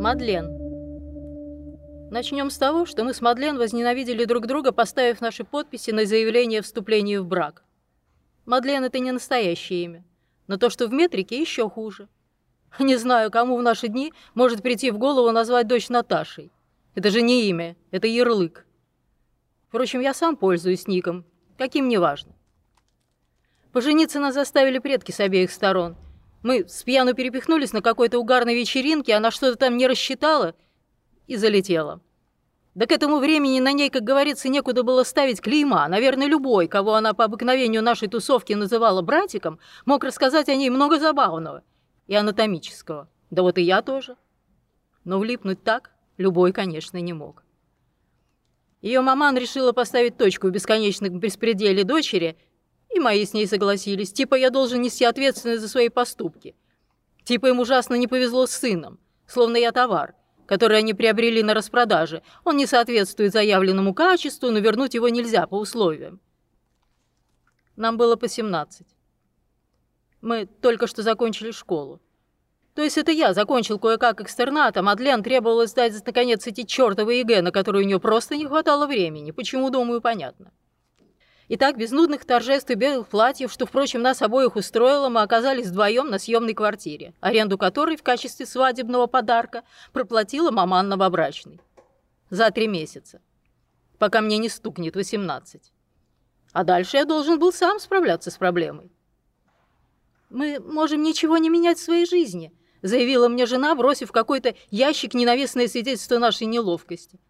Мадлен. 0.00 0.50
Начнем 2.10 2.50
с 2.50 2.58
того, 2.58 2.84
что 2.84 3.04
мы 3.04 3.14
с 3.14 3.20
Мадлен 3.20 3.56
возненавидели 3.56 4.24
друг 4.24 4.48
друга, 4.48 4.72
поставив 4.72 5.20
наши 5.20 5.44
подписи 5.44 5.92
на 5.92 6.04
заявление 6.04 6.58
о 6.58 6.62
вступлении 6.64 7.16
в 7.16 7.26
брак. 7.26 7.62
Мадлен– 8.44 8.82
это 8.86 8.98
не 8.98 9.12
настоящее 9.12 9.84
имя, 9.84 10.04
но 10.48 10.56
то, 10.56 10.68
что 10.68 10.88
в 10.88 10.92
метрике, 10.92 11.40
еще 11.40 11.70
хуже. 11.70 12.08
Не 12.80 12.96
знаю, 12.96 13.30
кому 13.30 13.56
в 13.56 13.62
наши 13.62 13.86
дни 13.86 14.12
может 14.34 14.62
прийти 14.62 14.90
в 14.90 14.98
голову 14.98 15.30
назвать 15.30 15.68
дочь 15.68 15.90
Наташей. 15.90 16.50
Это 16.96 17.10
же 17.10 17.22
не 17.22 17.48
имя, 17.48 17.76
это 17.92 18.08
ярлык. 18.08 18.66
Впрочем, 19.68 20.00
я 20.00 20.12
сам 20.12 20.36
пользуюсь 20.36 20.88
ником, 20.88 21.24
каким 21.56 21.88
не 21.88 21.98
важно. 21.98 22.33
Пожениться 23.74 24.20
нас 24.20 24.34
заставили 24.34 24.78
предки 24.78 25.10
с 25.10 25.18
обеих 25.18 25.50
сторон. 25.50 25.96
Мы 26.44 26.64
с 26.68 26.84
пьяну 26.84 27.12
перепихнулись 27.12 27.72
на 27.72 27.82
какой-то 27.82 28.20
угарной 28.20 28.54
вечеринке, 28.54 29.14
она 29.14 29.32
что-то 29.32 29.56
там 29.56 29.76
не 29.76 29.88
рассчитала 29.88 30.54
и 31.26 31.34
залетела. 31.34 32.00
Да 32.76 32.86
к 32.86 32.92
этому 32.92 33.18
времени 33.18 33.58
на 33.58 33.72
ней, 33.72 33.90
как 33.90 34.04
говорится, 34.04 34.48
некуда 34.48 34.84
было 34.84 35.02
ставить 35.02 35.40
клейма. 35.40 35.88
Наверное, 35.88 36.28
любой, 36.28 36.68
кого 36.68 36.94
она 36.94 37.14
по 37.14 37.24
обыкновению 37.24 37.82
нашей 37.82 38.06
тусовки 38.06 38.52
называла 38.52 39.02
братиком, 39.02 39.58
мог 39.86 40.04
рассказать 40.04 40.48
о 40.48 40.54
ней 40.54 40.70
много 40.70 41.00
забавного 41.00 41.64
и 42.06 42.14
анатомического. 42.14 43.08
Да 43.30 43.42
вот 43.42 43.58
и 43.58 43.62
я 43.62 43.82
тоже. 43.82 44.16
Но 45.02 45.18
влипнуть 45.18 45.64
так 45.64 45.90
любой, 46.16 46.52
конечно, 46.52 46.98
не 46.98 47.12
мог. 47.12 47.42
Ее 48.82 49.00
маман 49.00 49.36
решила 49.36 49.72
поставить 49.72 50.16
точку 50.16 50.46
в 50.46 50.52
бесконечном 50.52 51.18
беспределе 51.18 51.82
дочери, 51.82 52.36
и 52.94 53.00
мои 53.00 53.26
с 53.26 53.32
ней 53.32 53.46
согласились. 53.46 54.12
Типа 54.12 54.34
я 54.34 54.50
должен 54.50 54.80
нести 54.80 55.04
ответственность 55.04 55.62
за 55.62 55.68
свои 55.68 55.88
поступки. 55.88 56.54
Типа 57.24 57.46
им 57.46 57.60
ужасно 57.60 57.94
не 57.94 58.06
повезло 58.06 58.46
с 58.46 58.52
сыном, 58.52 58.98
словно 59.26 59.56
я 59.56 59.72
товар– 59.72 60.14
который 60.46 60.78
они 60.78 60.94
приобрели 60.94 61.42
на 61.42 61.54
распродаже. 61.54 62.22
Он 62.44 62.56
не 62.56 62.66
соответствует 62.66 63.32
заявленному 63.32 63.94
качеству, 63.94 64.50
но 64.50 64.58
вернуть 64.58 64.94
его 64.94 65.08
нельзя 65.08 65.46
по 65.46 65.58
условиям. 65.58 66.20
Нам 67.76 67.96
было 67.96 68.16
по 68.16 68.28
17. 68.28 68.86
Мы 70.20 70.46
только 70.46 70.86
что 70.86 71.02
закончили 71.02 71.50
школу. 71.50 72.00
То 72.74 72.82
есть 72.82 72.98
это 72.98 73.12
я 73.12 73.34
закончил 73.34 73.78
кое-как 73.78 74.20
экстернатом, 74.20 74.88
а 74.88 74.96
Длен 74.96 75.22
требовалось 75.22 75.70
сдать, 75.70 75.94
наконец, 76.04 76.46
эти 76.46 76.64
чертовы 76.64 77.14
ЕГЭ, 77.14 77.42
на 77.42 77.52
которые 77.52 77.84
у 77.84 77.86
нее 77.86 78.00
просто 78.00 78.36
не 78.36 78.46
хватало 78.46 78.86
времени. 78.86 79.30
Почему, 79.30 79.70
думаю, 79.70 80.00
понятно. 80.00 80.52
Итак, 81.56 81.76
без 81.76 81.92
нудных 81.92 82.24
торжеств 82.24 82.68
и 82.70 82.74
белых 82.74 83.06
платьев, 83.06 83.52
что, 83.52 83.64
впрочем, 83.64 84.02
нас 84.02 84.20
обоих 84.22 84.56
устроило, 84.56 85.08
мы 85.08 85.22
оказались 85.22 85.68
вдвоем 85.68 86.10
на 86.10 86.18
съемной 86.18 86.52
квартире, 86.52 87.14
аренду 87.20 87.56
которой 87.58 87.96
в 87.96 88.02
качестве 88.02 88.44
свадебного 88.44 89.06
подарка 89.06 89.62
проплатила 89.92 90.50
маман 90.50 90.88
новобрачный. 90.88 91.60
За 92.28 92.50
три 92.50 92.66
месяца. 92.66 93.20
Пока 94.00 94.20
мне 94.20 94.38
не 94.38 94.48
стукнет 94.48 94.96
18. 94.96 95.72
А 96.52 96.64
дальше 96.64 96.96
я 96.96 97.04
должен 97.04 97.38
был 97.38 97.52
сам 97.52 97.78
справляться 97.78 98.32
с 98.32 98.36
проблемой. 98.36 98.90
«Мы 100.30 100.58
можем 100.58 101.04
ничего 101.04 101.36
не 101.38 101.50
менять 101.50 101.78
в 101.78 101.84
своей 101.84 102.06
жизни», 102.06 102.52
заявила 102.82 103.28
мне 103.28 103.46
жена, 103.46 103.76
бросив 103.76 104.10
какой-то 104.10 104.56
ящик 104.72 105.14
ненавистное 105.14 105.68
свидетельство 105.68 106.18
нашей 106.18 106.48
неловкости. 106.48 107.20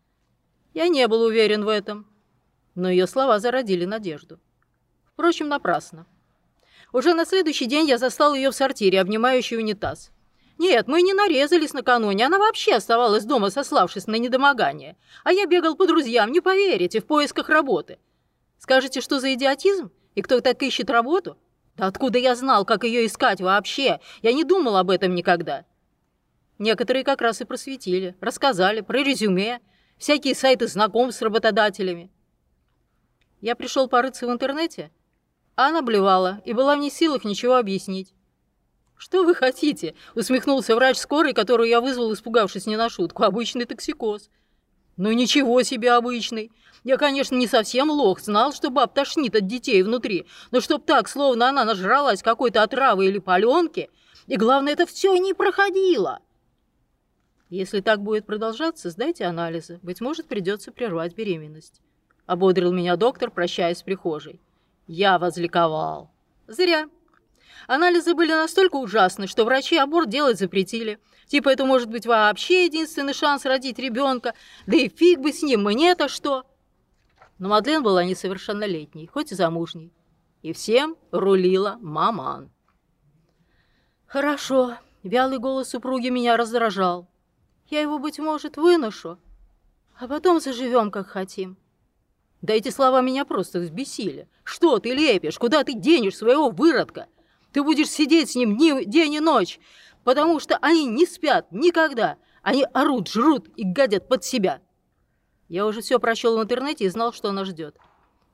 Я 0.73 0.89
не 0.89 1.07
был 1.09 1.21
уверен 1.25 1.67
в 1.67 1.69
этом 1.69 2.07
но 2.75 2.91
ее 2.91 3.07
слова 3.07 3.39
зародили 3.39 3.85
надежду. 3.85 4.39
Впрочем, 5.07 5.49
напрасно. 5.49 6.07
Уже 6.93 7.15
на 7.15 7.25
следующий 7.25 7.67
день 7.67 7.89
я 7.89 7.99
застал 7.99 8.35
ее 8.35 8.51
в 8.51 8.55
сортире, 8.55 9.01
обнимающей 9.01 9.57
унитаз. 9.57 10.11
Нет, 10.59 10.87
мы 10.87 11.03
не 11.03 11.13
нарезались 11.13 11.73
накануне, 11.73 12.27
она 12.27 12.39
вообще 12.39 12.75
оставалась 12.75 13.25
дома, 13.25 13.51
сославшись 13.51 14.07
на 14.07 14.15
недомогание. 14.15 14.97
А 15.25 15.33
я 15.33 15.47
бегал 15.47 15.75
по 15.75 15.87
друзьям, 15.87 16.31
не 16.31 16.41
поверите, 16.41 17.01
в 17.01 17.07
поисках 17.07 17.49
работы. 17.49 17.99
Скажете, 18.59 19.01
что 19.01 19.19
за 19.19 19.35
идиотизм? 19.35 19.91
И 20.15 20.23
кто 20.23 20.41
так 20.41 20.63
ищет 20.63 20.91
работу? 20.91 21.37
Да 21.77 21.89
откуда 21.89 22.19
я 22.19 22.37
знал, 22.37 22.65
как 22.65 22.85
ее 22.85 23.07
искать 23.07 23.41
вообще? 23.41 23.99
Я 24.23 24.33
не 24.33 24.45
думал 24.45 24.77
об 24.77 24.91
этом 24.91 25.15
никогда. 25.15 25.65
Некоторые 26.59 27.03
как 27.03 27.21
раз 27.21 27.41
и 27.41 27.45
просветили, 27.45 28.17
рассказали 28.21 28.81
про 28.81 28.99
резюме, 29.03 29.61
всякие 29.99 30.37
сайты 30.37 30.69
знакомств 30.69 31.19
с 31.19 31.23
работодателями. 31.23 32.13
Я 33.45 33.57
пришел 33.57 33.89
порыться 33.89 34.27
в 34.27 34.33
интернете, 34.33 34.91
а 35.55 35.69
она 35.69 35.83
блевала 35.83 36.41
и 36.47 36.55
была 36.55 36.77
в 36.77 36.79
не 36.79 36.89
силах 36.89 37.25
ничего 37.25 37.57
объяснить. 37.57 38.15
«Что 38.97 39.23
вы 39.23 39.35
хотите?»— 39.35 39.95
усмехнулся 40.15 40.75
врач 40.75 40.97
скорой, 40.97 41.35
которую 41.35 41.69
я 41.69 41.83
вызвал, 41.83 42.15
испугавшись 42.15 42.65
не 42.65 42.79
на 42.79 42.89
шутку. 42.89 43.23
«Обычный 43.23 43.67
токсикоз». 43.67 44.31
«Ну 44.97 45.13
ничего 45.13 45.63
себе 45.63 45.93
обычный. 45.93 46.53
Я, 46.85 46.97
конечно, 46.97 47.37
не 47.37 47.47
совсем 47.47 47.91
лох, 47.91 48.19
знал, 48.19 48.55
что 48.55 48.71
баб 48.71 48.95
тошнит 48.95 49.37
от 49.37 49.47
детей 49.47 49.83
внутри, 49.83 50.27
но 50.51 50.63
чтоб 50.63 50.83
так, 50.83 51.07
словно 51.07 51.51
она 51.51 51.67
нажралась 51.67 52.23
какой-то 52.23 52.63
отравы 52.63 53.09
или 53.09 53.19
паленки, 53.19 53.91
и 54.27 54.39
главное, 54.39 54.73
это 54.73 54.87
все 54.87 55.15
не 55.19 55.35
проходило». 55.35 56.21
Если 57.51 57.83
так 57.83 58.01
будет 58.01 58.25
продолжаться, 58.25 58.89
сдайте 58.89 59.27
анализы. 59.27 59.81
Быть 59.83 60.01
может, 60.01 60.29
придется 60.29 60.73
прервать 60.73 61.15
беременность.— 61.15 61.83
ободрил 62.27 62.73
меня 62.73 62.97
доктор, 62.97 63.31
прощаясь 63.31 63.79
с 63.79 63.83
прихожей. 63.83 64.41
Я 64.87 65.19
возликовал. 65.19 66.11
Зря. 66.47 66.89
Анализы 67.67 68.15
были 68.15 68.33
настолько 68.33 68.77
ужасны, 68.77 69.27
что 69.27 69.45
врачи 69.45 69.77
аборт 69.79 70.09
делать 70.09 70.39
запретили. 70.39 70.99
Типа 71.27 71.49
это 71.49 71.65
может 71.65 71.89
быть 71.89 72.07
вообще 72.07 72.67
единственный 72.67 73.15
шанс 73.15 73.47
родить 73.47 73.79
ребенка, 73.79 74.35
да 74.67 74.77
и 74.77 74.89
фиг 74.89 75.21
бы 75.21 75.33
с 75.33 75.43
ним, 75.43 75.63
мне-то 75.63 76.09
что. 76.09 76.45
Но 77.39 77.49
Мадлен 77.49 77.83
была 77.83 78.05
несовершеннолетней, 78.05 79.07
хоть 79.07 79.33
и 79.33 79.35
замужней. 79.35 79.93
И 80.43 80.53
всем 80.53 80.97
рулила 81.11 81.79
маман. 81.81 82.51
«Хорошо»,— 84.07 84.77
вялый 85.03 85.39
голос 85.39 85.71
супруги 85.71 86.09
меня 86.09 86.37
раздражал. 86.37 87.09
«Я 87.69 87.81
его, 87.81 87.99
быть 87.99 88.19
может, 88.19 88.59
выношу, 88.59 89.19
а 89.99 90.07
потом 90.07 90.41
заживем, 90.41 90.91
как 90.91 91.09
хотим». 91.09 91.57
Да 92.45 92.53
эти 92.53 92.69
слова 92.69 93.01
меня 93.01 93.25
просто 93.25 93.59
взбесили. 93.59 94.29
Что 94.45 94.79
ты 94.79 94.93
лепишь? 94.93 95.39
Куда 95.39 95.65
ты 95.65 95.73
денешь 95.73 96.19
своего 96.19 96.51
выродка? 96.51 97.07
Ты 97.53 97.63
будешь 97.63 97.89
сидеть 97.89 98.33
с 98.33 98.35
ним 98.35 98.59
ни 98.59 98.85
день 98.85 99.15
и 99.15 99.21
ночь, 99.21 99.59
потому 100.05 100.39
что 100.41 100.59
они 100.59 100.85
не 100.85 101.07
спят 101.07 101.51
никогда. 101.53 102.19
Они 102.43 102.67
орут, 102.75 103.09
жрут 103.09 103.49
и 103.57 103.65
гадят 103.65 104.09
под 104.09 104.25
себя. 104.25 104.61
Я 105.49 105.65
уже 105.65 105.81
все 105.81 105.99
прочел 105.99 106.37
в 106.37 106.43
интернете 106.43 106.85
и 106.85 106.91
знал, 106.91 107.15
что 107.15 107.31
она 107.31 107.47
ждет. 107.47 107.79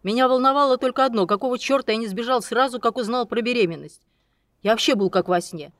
Меня 0.02 0.26
волновало 0.26 0.76
только 0.76 1.04
одно, 1.04 1.28
какого 1.28 1.56
черта 1.56 1.92
я 1.92 1.98
не 1.98 2.08
сбежал 2.08 2.42
сразу, 2.42 2.80
как 2.80 2.96
узнал 2.96 3.26
про 3.26 3.42
беременность. 3.42 4.02
Я 4.64 4.72
вообще 4.72 4.96
был 4.96 5.10
как 5.10 5.28
во 5.28 5.40
сне, 5.40 5.72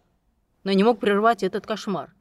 но 0.63 0.71
не 0.71 0.85
мог 0.85 1.01
прервать 1.01 1.43
этот 1.43 1.67
кошмар. 1.67 2.15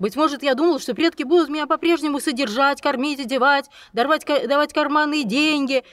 Быть 0.00 0.16
может, 0.16 0.42
я 0.42 0.54
думал, 0.54 0.80
что 0.80 0.94
предки 0.94 1.24
будут 1.24 1.50
меня 1.50 1.66
по-прежнему 1.66 2.20
содержать, 2.20 2.80
кормить, 2.80 3.20
одевать, 3.20 3.68
давать, 3.92 4.24
давать 4.24 4.72
карманные 4.72 5.24
деньги. 5.24 5.84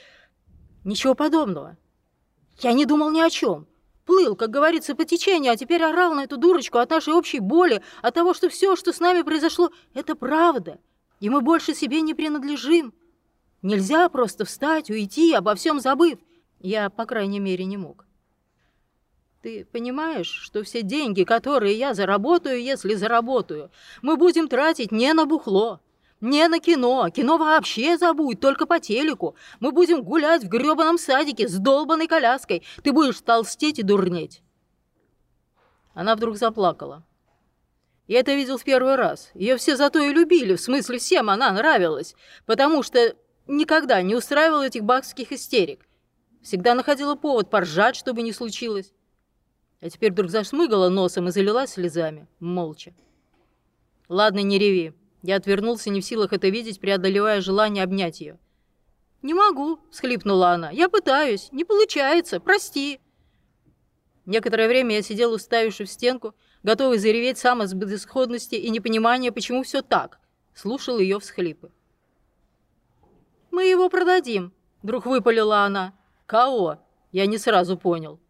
Ничего 0.82 1.14
подобного. 1.14 1.76
Я 2.60 2.72
не 2.72 2.86
думал 2.86 3.10
ни 3.10 3.20
о 3.20 3.28
чем. 3.28 3.66
Плыл, 4.06 4.34
как 4.34 4.48
говорится, 4.48 4.96
по 4.96 5.04
течению, 5.04 5.52
а 5.52 5.56
теперь 5.56 5.82
орал 5.82 6.14
на 6.14 6.24
эту 6.24 6.38
дурочку 6.38 6.78
от 6.78 6.88
нашей 6.88 7.12
общей 7.12 7.40
боли, 7.40 7.82
от 8.00 8.14
того, 8.14 8.32
что 8.32 8.48
все, 8.48 8.76
что 8.76 8.94
с 8.94 9.00
нами 9.00 9.20
произошло, 9.20 9.70
это 9.92 10.16
правда, 10.16 10.78
и 11.20 11.28
мы 11.28 11.42
больше 11.42 11.74
себе 11.74 12.00
не 12.00 12.14
принадлежим. 12.14 12.94
Нельзя 13.60 14.08
просто 14.08 14.46
встать, 14.46 14.88
уйти, 14.88 15.34
обо 15.34 15.54
всем 15.54 15.80
забыв. 15.80 16.18
Я, 16.60 16.88
по 16.88 17.04
крайней 17.04 17.40
мере, 17.40 17.66
не 17.66 17.76
мог. 17.76 18.06
Ты 19.42 19.64
понимаешь, 19.64 20.26
что 20.26 20.64
все 20.64 20.82
деньги, 20.82 21.22
которые 21.22 21.78
я 21.78 21.94
заработаю, 21.94 22.60
если 22.60 22.94
заработаю, 22.94 23.70
мы 24.02 24.16
будем 24.16 24.48
тратить 24.48 24.90
не 24.90 25.12
на 25.12 25.26
бухло, 25.26 25.80
не 26.20 26.48
на 26.48 26.58
кино. 26.58 27.08
Кино 27.10 27.38
вообще 27.38 27.96
забудь, 27.96 28.40
только 28.40 28.66
по 28.66 28.80
телеку. 28.80 29.36
Мы 29.60 29.70
будем 29.70 30.02
гулять 30.02 30.42
в 30.42 30.48
грёбаном 30.48 30.98
садике 30.98 31.46
с 31.46 31.56
долбанной 31.56 32.08
коляской. 32.08 32.64
Ты 32.82 32.92
будешь 32.92 33.20
толстеть 33.20 33.78
и 33.78 33.84
дурнеть. 33.84 34.42
Она 35.94 36.16
вдруг 36.16 36.36
заплакала. 36.36 37.04
Я 38.08 38.20
это 38.20 38.34
видел 38.34 38.58
в 38.58 38.64
первый 38.64 38.96
раз. 38.96 39.30
Ее 39.34 39.56
все 39.56 39.76
зато 39.76 40.00
и 40.00 40.12
любили, 40.12 40.56
в 40.56 40.60
смысле 40.60 40.98
всем 40.98 41.30
она 41.30 41.52
нравилась, 41.52 42.16
потому 42.46 42.82
что 42.82 43.14
никогда 43.46 44.02
не 44.02 44.16
устраивала 44.16 44.66
этих 44.66 44.82
бакских 44.82 45.30
истерик. 45.30 45.86
Всегда 46.42 46.74
находила 46.74 47.14
повод 47.14 47.50
поржать, 47.50 47.94
чтобы 47.94 48.22
не 48.22 48.32
случилось. 48.32 48.92
А 49.80 49.88
теперь 49.90 50.12
вдруг 50.12 50.30
зашмыгала 50.30 50.88
носом 50.88 51.28
и 51.28 51.30
залилась 51.30 51.70
слезами, 51.70 52.26
молча. 52.40 52.92
«Ладно, 54.08 54.40
не 54.40 54.58
реви». 54.58 54.94
Я 55.22 55.36
отвернулся, 55.36 55.90
не 55.90 56.00
в 56.00 56.04
силах 56.04 56.32
это 56.32 56.48
видеть, 56.48 56.80
преодолевая 56.80 57.40
желание 57.40 57.84
обнять 57.84 58.20
ее. 58.20 58.38
«Не 59.22 59.34
могу»,— 59.34 59.80
всхлипнула 59.90 60.50
она. 60.50 60.70
«Я 60.70 60.88
пытаюсь. 60.88 61.48
Не 61.52 61.64
получается. 61.64 62.40
Прости». 62.40 63.00
Некоторое 64.26 64.68
время 64.68 64.96
я 64.96 65.02
сидел, 65.02 65.32
уставившись 65.32 65.90
в 65.90 65.92
стенку, 65.92 66.34
готовый 66.62 66.98
зареветь 66.98 67.38
сам 67.38 67.60
от 67.60 67.72
безысходности 67.72 68.54
и 68.54 68.70
непонимания, 68.70 69.32
почему 69.32 69.62
все 69.62 69.82
так. 69.82 70.20
Слушал 70.54 70.98
ее 70.98 71.18
всхлипы. 71.18 71.72
«Мы 73.50 73.64
его 73.64 73.88
продадим»,— 73.88 74.52
вдруг 74.82 75.06
выпалила 75.06 75.64
она. 75.64 75.94
«Кого?» 76.26 76.78
Я 77.10 77.26
не 77.26 77.38
сразу 77.38 77.78
понял. 77.78 78.20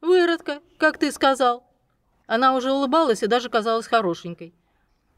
«Выродка, 0.00 0.60
как 0.76 0.98
ты 0.98 1.12
сказал». 1.12 1.64
Она 2.26 2.54
уже 2.54 2.72
улыбалась 2.72 3.22
и 3.22 3.26
даже 3.26 3.48
казалась 3.48 3.86
хорошенькой. 3.86 4.54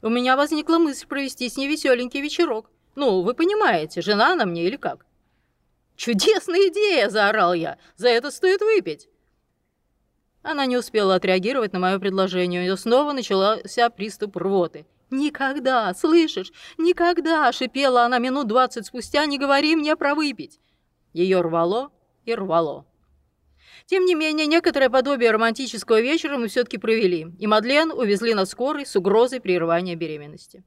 У 0.00 0.08
меня 0.08 0.36
возникла 0.36 0.78
мысль 0.78 1.06
провести 1.06 1.48
с 1.48 1.56
ней 1.56 1.66
веселенький 1.66 2.20
вечерок. 2.20 2.70
Ну, 2.94 3.22
вы 3.22 3.34
понимаете, 3.34 4.00
жена 4.00 4.34
на 4.36 4.46
мне 4.46 4.64
или 4.64 4.76
как? 4.76 5.04
«Чудесная 5.96 6.68
идея!»– 6.68 7.08
заорал 7.10 7.52
я. 7.54 7.76
«За 7.96 8.08
это 8.08 8.30
стоит 8.30 8.60
выпить!» 8.60 9.08
Она 10.42 10.66
не 10.66 10.76
успела 10.76 11.16
отреагировать 11.16 11.72
на 11.72 11.80
мое 11.80 11.98
предложение. 11.98 12.60
У 12.60 12.64
нее 12.64 12.76
снова 12.76 13.12
начался 13.12 13.90
приступ 13.90 14.36
рвоты. 14.36 14.86
«Никогда, 15.10 15.92
слышишь? 15.94 16.52
Никогда!»– 16.76 17.50
шипела 17.52 18.04
она 18.04 18.18
минут 18.18 18.46
двадцать 18.46 18.86
спустя. 18.86 19.26
«Не 19.26 19.38
говори 19.38 19.74
мне 19.74 19.96
про 19.96 20.14
выпить!» 20.14 20.60
Ее 21.12 21.40
рвало 21.40 21.90
и 22.24 22.34
рвало. 22.34 22.86
Тем 23.86 24.04
не 24.04 24.14
менее, 24.14 24.46
некоторое 24.46 24.90
подобие 24.90 25.30
романтического 25.30 26.00
вечера 26.00 26.36
мы 26.36 26.48
все-таки 26.48 26.78
провели, 26.78 27.28
и 27.38 27.46
Мадлен 27.46 27.90
увезли 27.90 28.34
на 28.34 28.44
скорой 28.46 28.84
с 28.84 28.94
угрозой 28.96 29.40
прерывания 29.40 29.94
беременности. 29.94 30.64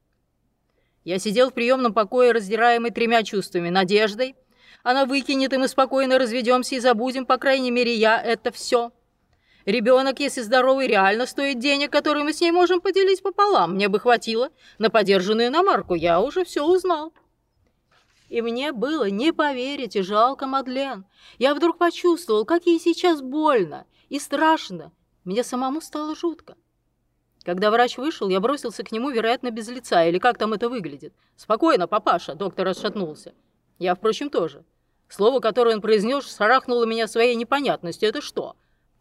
Я 1.03 1.17
сидел 1.17 1.49
в 1.49 1.53
приемном 1.53 1.93
покое, 1.93 2.31
раздираемый 2.31 2.91
тремя 2.91 3.23
чувствами– 3.23 3.69
надеждой. 3.71 4.35
Она 4.83 5.05
выкинет, 5.05 5.53
и 5.53 5.57
мы 5.57 5.67
спокойно 5.67 6.19
разведемся 6.19 6.75
и 6.75 6.79
забудем, 6.79 7.25
по 7.25 7.37
крайней 7.37 7.71
мере, 7.71 7.93
я 7.93 8.21
это 8.21 8.51
все. 8.51 8.91
Ребенок, 9.65 10.19
если 10.19 10.41
здоровый, 10.41 10.87
реально 10.87 11.25
стоит 11.25 11.59
денег, 11.59 11.91
которые 11.91 12.23
мы 12.23 12.33
с 12.33 12.41
ней 12.41 12.51
можем 12.51 12.81
поделить 12.81 13.21
пополам. 13.21 13.75
Мне 13.75 13.89
бы 13.89 13.99
хватило 13.99 14.49
на 14.79 14.89
подержанную 14.89 15.49
иномарку, 15.49 15.93
я 15.93 16.19
уже 16.19 16.43
все 16.43 16.65
узнал. 16.65 17.13
И 18.31 18.41
мне 18.41 18.71
было, 18.71 19.09
не 19.09 19.33
поверите, 19.33 20.03
жалко 20.03 20.47
Мадлен. 20.47 21.03
Я 21.37 21.53
вдруг 21.53 21.77
почувствовал, 21.77 22.45
как 22.45 22.65
ей 22.65 22.79
сейчас 22.79 23.21
больно 23.21 23.85
и 24.07 24.19
страшно. 24.19 24.93
Мне 25.25 25.43
самому 25.43 25.81
стало 25.81 26.15
жутко. 26.15 26.55
Когда 27.43 27.69
врач 27.71 27.97
вышел, 27.97 28.29
я 28.29 28.39
бросился 28.39 28.85
к 28.85 28.93
нему, 28.93 29.09
вероятно, 29.09 29.51
без 29.51 29.67
лица, 29.67 30.05
или 30.05 30.17
как 30.17 30.37
там 30.37 30.53
это 30.53 30.69
выглядит. 30.69 31.13
«Спокойно, 31.35 31.89
папаша»,— 31.89 32.33
доктор 32.35 32.67
расшатнулся. 32.67 33.33
Я, 33.79 33.95
впрочем, 33.95 34.29
тоже. 34.29 34.63
Слово, 35.09 35.41
которое 35.41 35.75
он 35.75 35.81
произнес, 35.81 36.33
шарахнуло 36.33 36.85
меня 36.85 37.09
своей 37.09 37.35
непонятностью. 37.35 38.07
Это 38.07 38.21
что? 38.21 38.55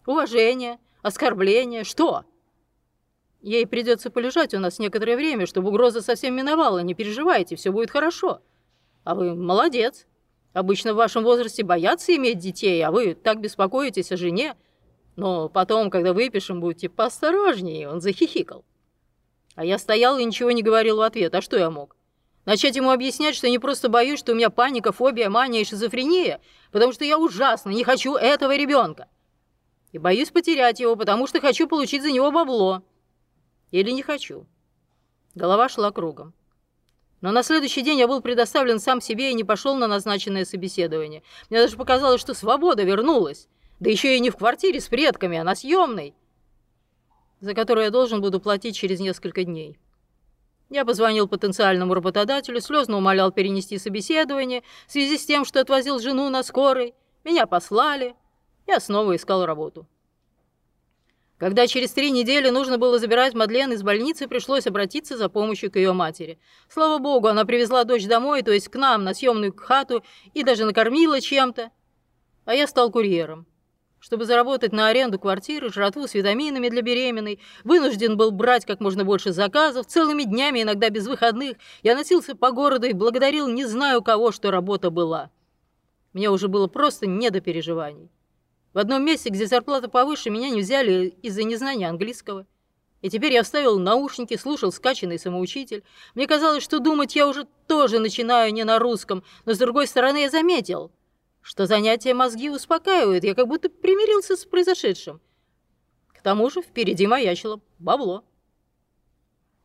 Уважение? 0.07 0.81
Оскорбление? 1.03 1.85
Что? 1.85 2.25
Ей 3.43 3.65
придется 3.65 4.11
полежать 4.11 4.55
у 4.55 4.59
нас 4.59 4.81
некоторое 4.81 5.15
время, 5.15 5.47
чтобы 5.47 5.69
угроза 5.69 6.03
совсем 6.03 6.35
миновала. 6.35 6.81
Не 6.81 6.95
переживайте, 6.95 7.55
все 7.55 7.71
будет 7.71 7.93
хорошо. 7.93 8.43
А 9.05 9.15
вы 9.15 9.35
молодец. 9.35 10.07
Обычно 10.53 10.93
в 10.93 10.97
вашем 10.97 11.23
возрасте 11.23 11.63
боятся 11.63 12.15
иметь 12.17 12.39
детей, 12.39 12.83
а 12.85 12.91
вы 12.91 13.15
так 13.15 13.41
беспокоитесь 13.41 14.13
о 14.13 14.17
жене. 14.17 14.57
Но 15.17 15.49
потом, 15.49 15.91
когда 15.91 16.13
выпишем, 16.13 16.61
будьте 16.61 16.89
поосторожнее, 16.89 17.89
он 17.89 18.01
захихикал. 18.01 18.65
А 19.55 19.65
я 19.65 19.79
стоял 19.79 20.19
и 20.19 20.25
ничего 20.25 20.51
не 20.51 20.63
говорил 20.63 20.99
в 20.99 21.03
ответ. 21.03 21.35
А 21.35 21.43
что 21.43 21.57
я 21.57 21.71
мог? 21.71 21.97
Начать 22.47 22.77
ему 22.77 22.91
объяснять, 22.91 23.37
что 23.37 23.47
я 23.47 23.51
не 23.51 23.59
просто 23.59 23.89
боюсь, 23.89 24.19
что 24.19 24.33
у 24.33 24.35
меня 24.35 24.51
паника, 24.51 24.93
фобия, 24.93 25.29
мания 25.29 25.61
и 25.61 25.65
шизофрения, 25.65 26.41
потому 26.73 26.93
что 26.93 27.05
я 27.05 27.19
ужасно 27.19 27.71
не 27.71 27.85
хочу 27.85 28.15
этого 28.15 28.57
ребенка. 28.57 29.09
И 29.93 29.99
боюсь 29.99 30.31
потерять 30.31 30.81
его, 30.81 30.97
потому 30.97 31.27
что 31.27 31.41
хочу 31.41 31.69
получить 31.69 32.03
за 32.03 32.11
него 32.11 32.31
бабло. 32.31 32.83
Или 33.71 33.91
не 33.91 34.03
хочу. 34.03 34.47
Голова 35.35 35.69
шла 35.69 35.91
кругом. 35.91 36.33
Но 37.21 37.33
на 37.33 37.43
следующий 37.43 37.83
день 37.83 37.99
я 37.99 38.09
был 38.09 38.21
предоставлен 38.21 38.81
сам 38.81 39.01
себе 39.01 39.31
и 39.31 39.35
не 39.35 39.45
пошел 39.45 39.75
на 39.75 39.87
назначенное 39.87 40.45
собеседование. 40.45 41.23
Мне 41.51 41.61
даже 41.61 41.77
показалось, 41.77 42.21
что 42.21 42.35
свобода 42.35 42.83
вернулась. 42.83 43.49
Да 43.79 43.91
еще 43.91 44.17
и 44.17 44.21
не 44.21 44.31
в 44.31 44.37
квартире 44.37 44.81
с 44.81 44.89
предками, 44.89 45.39
а 45.39 45.45
на 45.45 45.55
съемной, 45.55 46.15
за 47.41 47.55
которую 47.55 47.85
я 47.85 47.91
должен 47.91 48.21
буду 48.21 48.41
платить 48.41 48.77
через 48.77 49.01
несколько 49.01 49.45
дней. 49.45 49.79
Я 50.69 50.85
позвонил 50.85 51.27
потенциальному 51.27 51.95
работодателю, 51.95 52.61
слезно 52.61 52.97
умолял 52.97 53.33
перенести 53.33 53.77
собеседование 53.79 54.63
в 54.87 54.93
связи 54.93 55.19
с 55.19 55.27
тем, 55.27 55.45
что 55.45 55.61
отвозил 55.61 55.99
жену 55.99 56.29
на 56.29 56.43
скорой. 56.43 56.95
Меня 57.25 57.47
послали. 57.47 58.15
Я 58.67 58.79
снова 58.79 59.17
искал 59.17 59.47
работу. 59.47 59.87
Когда 61.41 61.67
через 61.67 61.91
три 61.93 62.11
недели 62.11 62.51
нужно 62.51 62.77
было 62.77 62.99
забирать 62.99 63.33
Мадлен 63.33 63.73
из 63.73 63.83
больницы, 63.83 64.29
пришлось 64.29 64.67
обратиться 64.67 65.17
за 65.17 65.31
помощью 65.31 65.71
к 65.71 65.77
ее 65.77 65.95
матери. 65.95 66.39
Слава 66.69 66.99
богу, 66.99 67.29
она 67.29 67.47
привезла 67.47 67.85
дочь 67.85 68.07
домой, 68.07 68.43
то 68.43 68.53
есть 68.53 68.69
к 68.69 68.77
нам, 68.77 69.05
на 69.05 69.15
съемную 69.15 69.57
хату, 69.57 70.05
и 70.35 70.43
даже 70.43 70.67
накормила 70.67 71.19
чем-то. 71.19 71.71
А 72.45 72.55
я 72.55 72.67
стал 72.67 72.91
курьером. 72.91 73.47
Чтобы 74.01 74.27
заработать 74.27 74.73
на 74.73 74.89
аренду 74.89 75.19
квартиры, 75.19 75.73
жратву 75.73 76.07
с 76.07 76.13
витаминами 76.13 76.69
для 76.69 76.83
беременной, 76.83 77.41
вынужден 77.65 78.19
был 78.19 78.33
брать 78.33 78.67
как 78.67 78.81
можно 78.81 79.07
больше 79.07 79.33
заказов, 79.33 79.87
целыми 79.87 80.25
днями, 80.25 80.61
иногда 80.61 80.91
без 80.91 81.07
выходных. 81.07 81.57
Я 81.83 81.95
носился 81.95 82.37
по 82.37 82.51
городу 82.51 82.87
и 82.87 82.93
благодарил 82.93 83.49
не 83.49 83.65
знаю 83.65 84.03
кого, 84.03 84.31
что 84.31 84.51
работа 84.51 84.91
была. 84.91 85.31
Мне 86.13 86.29
уже 86.29 86.49
было 86.49 86.67
просто 86.67 87.07
не 87.07 87.31
до 87.31 87.41
переживаний. 87.41 88.11
В 88.73 88.79
одном 88.79 89.05
месте, 89.05 89.31
где 89.31 89.47
зарплата 89.47 89.89
повыше, 89.89 90.31
меня 90.31 90.49
не 90.51 90.61
взяли 90.61 91.09
из-за 91.23 91.43
незнания 91.43 91.89
английского. 91.89 92.47
И 93.03 93.09
теперь 93.09 93.33
я 93.33 93.43
вставил 93.43 93.79
наушники, 93.79 94.37
слушал 94.37 94.71
скачанный 94.71 95.19
самоучитель. 95.19 95.83
Мне 96.15 96.27
казалось, 96.27 96.63
что 96.63 96.79
думать 96.79 97.17
я 97.17 97.27
уже 97.27 97.47
тоже 97.67 97.99
начинаю 97.99 98.53
не 98.53 98.63
на 98.65 98.79
русском, 98.79 99.25
но 99.45 99.55
с 99.55 99.59
другой 99.59 99.87
стороны 99.87 100.19
я 100.19 100.31
заметил, 100.31 100.93
что 101.41 101.67
занятия 101.67 102.15
мозги 102.15 102.51
успокаивают, 102.51 103.25
я 103.25 103.35
как 103.35 103.49
будто 103.49 103.71
примирился 103.71 104.37
с 104.37 104.45
произошедшим. 104.45 105.21
К 106.09 106.23
тому 106.23 106.51
же 106.51 106.61
впереди 106.61 107.07
маячило 107.07 107.61
бабло. 107.79 108.25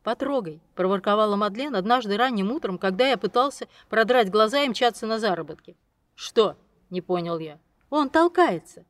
«Потрогай»,— 0.02 0.62
проворковала 0.74 1.36
Мадлен 1.36 1.76
однажды 1.76 2.16
ранним 2.16 2.50
утром, 2.52 2.78
когда 2.78 3.08
я 3.08 3.18
пытался 3.18 3.68
продрать 3.90 4.30
глаза 4.30 4.62
и 4.62 4.68
мчаться 4.68 5.06
на 5.06 5.18
заработки. 5.18 5.76
«Что?»— 6.14 6.56
не 6.90 7.02
понял 7.02 7.38
я. 7.38 7.60
«Он 7.90 8.08
толкается». 8.08 8.86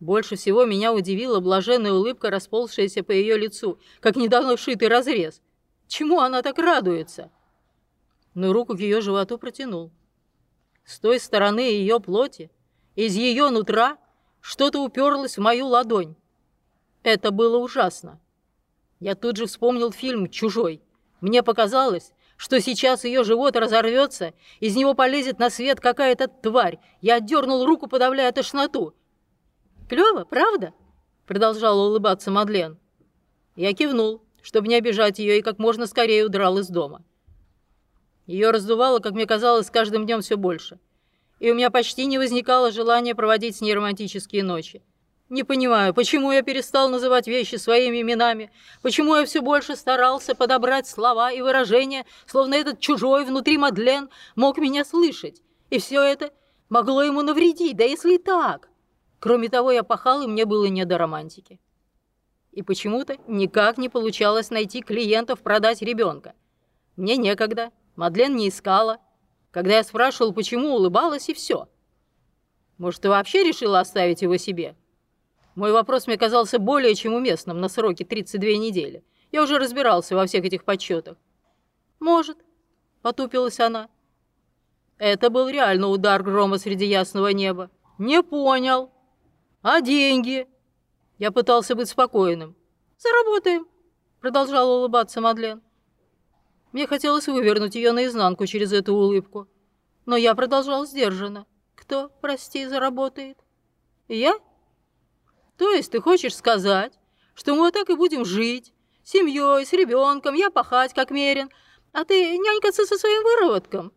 Больше 0.00 0.36
всего 0.36 0.64
меня 0.64 0.94
удивила 0.94 1.40
блаженная 1.40 1.92
улыбка, 1.92 2.30
расползшаяся 2.30 3.02
по 3.02 3.12
ее 3.12 3.36
лицу, 3.36 3.78
как 4.00 4.16
недавно 4.16 4.56
вшитый 4.56 4.88
разрез. 4.88 5.42
Чему 5.88 6.20
она 6.20 6.40
так 6.40 6.58
радуется? 6.58 7.30
Но 8.32 8.54
руку 8.54 8.74
к 8.74 8.80
ее 8.80 9.02
животу 9.02 9.36
протянул. 9.36 9.90
С 10.86 10.98
той 10.98 11.20
стороны 11.20 11.60
ее 11.60 12.00
плоти, 12.00 12.50
из 12.96 13.14
ее 13.14 13.50
нутра, 13.50 13.98
что-то 14.40 14.82
уперлось 14.82 15.36
в 15.36 15.40
мою 15.42 15.66
ладонь. 15.66 16.16
Это 17.02 17.30
было 17.30 17.58
ужасно. 17.58 18.18
Я 19.00 19.14
тут 19.14 19.36
же 19.36 19.46
вспомнил 19.46 19.92
фильм 19.92 20.30
«Чужой». 20.30 20.82
Мне 21.20 21.42
показалось, 21.42 22.12
что 22.38 22.58
сейчас 22.60 23.04
ее 23.04 23.22
живот 23.22 23.54
разорвется, 23.56 24.32
из 24.60 24.74
него 24.76 24.94
полезет 24.94 25.38
на 25.38 25.50
свет 25.50 25.78
какая-то 25.78 26.28
тварь. 26.28 26.78
Я 27.02 27.16
отдернул 27.16 27.66
руку, 27.66 27.86
подавляя 27.86 28.32
тошноту. 28.32 28.94
Клево, 29.90 30.24
правда?» 30.24 30.72
Продолжала 31.26 31.88
улыбаться 31.88 32.30
Мадлен. 32.30 32.78
Я 33.56 33.74
кивнул, 33.74 34.22
чтобы 34.40 34.68
не 34.68 34.76
обижать 34.76 35.18
ее, 35.18 35.38
и 35.38 35.42
как 35.42 35.58
можно 35.58 35.88
скорее 35.88 36.24
удрал 36.24 36.58
из 36.58 36.68
дома. 36.68 37.02
Ее 38.28 38.52
раздувало, 38.52 39.00
как 39.00 39.14
мне 39.14 39.26
казалось, 39.26 39.66
с 39.66 39.70
каждым 39.70 40.06
днем 40.06 40.20
все 40.20 40.36
больше. 40.36 40.78
И 41.40 41.50
у 41.50 41.56
меня 41.56 41.70
почти 41.70 42.06
не 42.06 42.18
возникало 42.18 42.70
желания 42.70 43.16
проводить 43.16 43.56
с 43.56 43.62
ней 43.62 43.74
романтические 43.74 44.44
ночи. 44.44 44.80
Не 45.28 45.42
понимаю, 45.42 45.92
почему 45.92 46.30
я 46.30 46.42
перестал 46.42 46.88
называть 46.88 47.26
вещи 47.26 47.56
своими 47.56 48.00
именами, 48.00 48.52
почему 48.82 49.16
я 49.16 49.24
все 49.24 49.40
больше 49.40 49.74
старался 49.74 50.36
подобрать 50.36 50.86
слова 50.86 51.32
и 51.32 51.40
выражения, 51.40 52.06
словно 52.26 52.54
этот 52.54 52.78
чужой 52.78 53.24
внутри 53.24 53.58
Мадлен 53.58 54.08
мог 54.36 54.56
меня 54.58 54.84
слышать. 54.84 55.42
И 55.68 55.80
все 55.80 56.00
это 56.00 56.32
могло 56.68 57.02
ему 57.02 57.22
навредить, 57.22 57.76
да 57.76 57.82
если 57.82 58.14
и 58.14 58.18
так. 58.18 58.69
Кроме 59.20 59.50
того, 59.50 59.70
я 59.70 59.84
пахал, 59.84 60.22
и 60.22 60.26
мне 60.26 60.46
было 60.46 60.64
не 60.64 60.84
до 60.86 60.96
романтики. 60.96 61.60
И 62.52 62.62
почему-то 62.62 63.16
никак 63.28 63.76
не 63.76 63.88
получалось 63.90 64.50
найти 64.50 64.80
клиентов 64.80 65.40
продать 65.40 65.82
ребенка. 65.82 66.34
Мне 66.96 67.16
некогда, 67.16 67.70
Мадлен 67.96 68.34
не 68.34 68.48
искала. 68.48 68.98
Когда 69.50 69.76
я 69.76 69.84
спрашивал, 69.84 70.32
почему, 70.32 70.74
улыбалась, 70.74 71.28
и 71.28 71.34
все. 71.34 71.68
Может, 72.78 73.02
ты 73.02 73.10
вообще 73.10 73.44
решила 73.44 73.80
оставить 73.80 74.22
его 74.22 74.38
себе? 74.38 74.74
Мой 75.54 75.72
вопрос 75.72 76.06
мне 76.06 76.16
казался 76.16 76.58
более 76.58 76.94
чем 76.94 77.12
уместным 77.12 77.60
на 77.60 77.68
сроке 77.68 78.04
32 78.06 78.52
недели. 78.52 79.04
Я 79.32 79.42
уже 79.42 79.58
разбирался 79.58 80.16
во 80.16 80.26
всех 80.26 80.44
этих 80.44 80.64
подсчетах. 80.64 81.18
«Может»,— 81.98 82.38
потупилась 83.02 83.60
она. 83.60 83.90
Это 84.96 85.28
был 85.28 85.48
реально 85.48 85.88
удар 85.88 86.22
грома 86.22 86.56
среди 86.56 86.86
ясного 86.86 87.28
неба. 87.28 87.70
«Не 87.98 88.22
понял», 88.22 88.90
«А 89.62 89.82
деньги?» 89.82 90.48
Я 91.18 91.30
пытался 91.30 91.74
быть 91.74 91.90
спокойным. 91.90 92.56
«Заработаем»,— 92.96 93.68
продолжала 94.20 94.78
улыбаться 94.78 95.20
Мадлен. 95.20 95.60
Мне 96.72 96.86
хотелось 96.86 97.26
вывернуть 97.28 97.74
ее 97.74 97.92
наизнанку 97.92 98.46
через 98.46 98.72
эту 98.72 98.94
улыбку. 98.94 99.48
Но 100.06 100.16
я 100.16 100.34
продолжал 100.34 100.86
сдержанно. 100.86 101.46
«Кто, 101.74 102.10
прости, 102.22 102.64
заработает?» 102.66 103.36
«Я?» 104.08 104.38
«То 105.58 105.72
есть 105.72 105.92
ты 105.92 106.00
хочешь 106.00 106.36
сказать, 106.36 106.98
что 107.34 107.54
мы 107.54 107.60
вот 107.60 107.74
так 107.74 107.90
и 107.90 107.96
будем 107.96 108.24
жить, 108.24 108.72
семьей, 109.04 109.66
с 109.66 109.74
ребенком, 109.74 110.34
я 110.34 110.50
пахать 110.50 110.94
как 110.94 111.10
мерен, 111.10 111.50
а 111.92 112.04
ты 112.04 112.38
нянькаться 112.38 112.86
со 112.86 112.96
своим 112.96 113.22
выработком? 113.24 113.92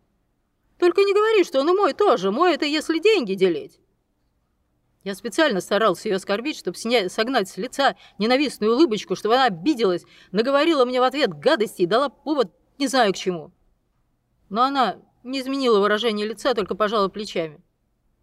Только 0.77 1.03
не 1.03 1.13
говори, 1.13 1.46
что 1.46 1.62
он 1.62 1.70
и 1.70 1.74
мой 1.74 1.93
тоже, 1.93 2.32
мой 2.32 2.53
это 2.53 2.65
если 2.65 3.00
деньги 3.00 3.34
делить». 3.36 3.79
Я 5.03 5.15
специально 5.15 5.60
старался 5.60 6.07
ее 6.07 6.15
оскорбить, 6.15 6.57
чтобы 6.57 6.77
снять, 6.77 7.12
согнать 7.12 7.50
с 7.50 7.57
лица 7.57 7.95
ненавистную 8.19 8.74
улыбочку, 8.74 9.15
чтобы 9.15 9.36
она 9.36 9.45
обиделась, 9.45 10.05
наговорила 10.31 10.86
мне 10.86 11.01
в 11.01 11.03
ответ 11.03 11.33
гадости 11.33 11.81
и 11.81 11.86
дала 11.86 12.10
повод 12.10 12.51
не 12.77 12.88
знаю 12.88 13.13
к 13.13 13.17
чему. 13.17 13.51
Но 14.50 14.63
она 14.63 14.98
не 15.24 15.41
изменила 15.41 15.79
выражение 15.79 16.25
лица, 16.25 16.53
только 16.53 16.75
пожала 16.75 17.10
плечами. 17.10 17.62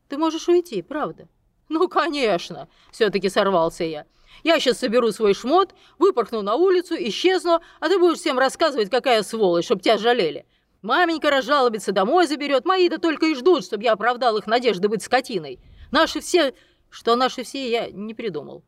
Ты 0.08 0.18
можешь 0.18 0.48
уйти, 0.48 0.82
правда? 0.82 1.28
Ну, 1.68 1.86
конечно, 1.88 2.68
все-таки 2.90 3.28
сорвался 3.28 3.84
я. 3.84 4.06
Я 4.42 4.58
сейчас 4.58 4.78
соберу 4.78 5.12
свой 5.12 5.34
шмот, 5.34 5.74
выпорхну 5.98 6.42
на 6.42 6.54
улицу, 6.54 6.94
исчезну, 6.98 7.60
а 7.78 7.88
ты 7.88 7.98
будешь 7.98 8.18
всем 8.18 8.38
рассказывать, 8.38 8.90
какая 8.90 9.22
сволочь, 9.22 9.66
чтоб 9.66 9.82
тебя 9.82 9.98
жалели. 9.98 10.46
Маменька 10.82 11.30
разжалобится, 11.30 11.92
домой 11.92 12.26
заберет, 12.26 12.64
мои-то 12.64 12.98
только 12.98 13.26
и 13.26 13.34
ждут, 13.34 13.64
чтобы 13.64 13.84
я 13.84 13.92
оправдал 13.92 14.38
их 14.38 14.46
надежды 14.46 14.88
быть 14.88 15.02
скотиной. 15.02 15.60
Наши 15.90 16.20
все... 16.20 16.54
Что 16.90 17.16
наши 17.16 17.44
все, 17.44 17.70
я 17.70 17.90
не 17.90 18.14
придумал. 18.14 18.62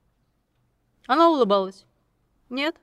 Она 1.06 1.28
улыбалась. 1.28 1.84
Нет, 2.48 2.76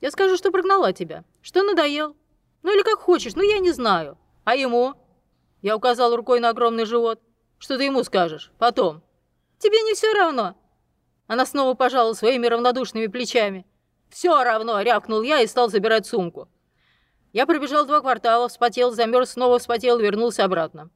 я 0.00 0.10
скажу, 0.10 0.36
что 0.36 0.50
прогнала 0.50 0.92
тебя, 0.92 1.24
что 1.40 1.62
надоел. 1.62 2.16
Ну 2.62 2.74
или 2.74 2.82
как 2.82 2.98
хочешь, 2.98 3.34
ну 3.34 3.42
я 3.42 3.58
не 3.58 3.70
знаю. 3.70 4.18
А 4.44 4.56
ему? 4.56 4.94
Я 5.62 5.76
указал 5.76 6.14
рукой 6.14 6.40
на 6.40 6.50
огромный 6.50 6.84
живот. 6.84 7.20
Что 7.58 7.78
ты 7.78 7.84
ему 7.84 8.02
скажешь? 8.02 8.50
Потом. 8.58 9.02
Тебе 9.58 9.80
не 9.82 9.94
все 9.94 10.12
равно. 10.12 10.56
Она 11.26 11.46
снова 11.46 11.74
пожала 11.74 12.12
своими 12.14 12.46
равнодушными 12.46 13.06
плечами. 13.06 13.66
Все 14.08 14.42
равно, 14.42 14.80
рявкнул 14.80 15.22
я 15.22 15.40
и 15.42 15.46
стал 15.46 15.68
забирать 15.68 16.06
сумку. 16.06 16.48
Я 17.32 17.46
пробежал 17.46 17.86
два 17.86 18.00
квартала, 18.00 18.48
вспотел, 18.48 18.90
замерз, 18.90 19.30
снова 19.30 19.58
вспотел 19.58 19.98
вернулся 19.98 20.44
обратно. 20.44 20.90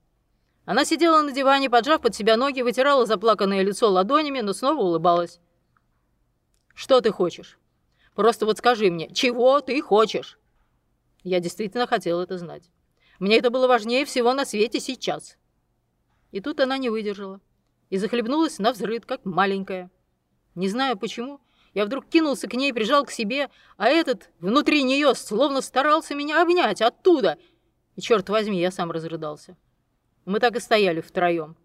Она 0.64 0.84
сидела 0.84 1.20
на 1.20 1.32
диване, 1.32 1.68
поджав 1.68 2.00
под 2.00 2.14
себя 2.14 2.36
ноги, 2.36 2.62
вытирала 2.62 3.04
заплаканное 3.04 3.62
лицо 3.62 3.90
ладонями, 3.90 4.40
но 4.40 4.52
снова 4.52 4.80
улыбалась. 4.80 5.40
«Что 6.74 7.00
ты 7.00 7.10
хочешь? 7.10 7.58
Просто 8.14 8.46
вот 8.46 8.58
скажи 8.58 8.90
мне, 8.90 9.12
чего 9.12 9.60
ты 9.60 9.80
хочешь?» 9.82 10.38
Я 11.22 11.40
действительно 11.40 11.86
хотел 11.86 12.20
это 12.20 12.38
знать. 12.38 12.70
Мне 13.18 13.38
это 13.38 13.50
было 13.50 13.66
важнее 13.66 14.04
всего 14.04 14.32
на 14.32 14.44
свете 14.44 14.80
сейчас. 14.80 15.36
И 16.32 16.40
тут 16.40 16.60
она 16.60 16.78
не 16.78 16.90
выдержала 16.90 17.40
и 17.90 17.96
захлебнулась 17.96 18.58
на 18.58 18.72
взрыд, 18.72 19.06
как 19.06 19.24
маленькая. 19.24 19.90
Не 20.54 20.68
знаю 20.68 20.98
почему, 20.98 21.40
я 21.74 21.84
вдруг 21.84 22.06
кинулся 22.06 22.48
к 22.48 22.54
ней, 22.54 22.72
прижал 22.72 23.04
к 23.04 23.10
себе, 23.10 23.50
а 23.76 23.88
этот 23.88 24.30
внутри 24.40 24.82
нее 24.82 25.14
словно 25.14 25.60
старался 25.60 26.14
меня 26.14 26.42
обнять 26.42 26.80
оттуда. 26.80 27.38
И, 27.96 28.00
черт 28.00 28.28
возьми, 28.28 28.60
я 28.60 28.70
сам 28.70 28.90
разрыдался. 28.90 29.56
Мы 30.24 30.40
так 30.40 30.56
и 30.56 30.60
стояли 30.60 31.00
втроем. 31.00 31.56